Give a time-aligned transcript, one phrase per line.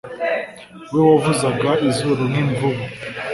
[0.93, 2.83] we wavuzaga izuru nk’ imvubu,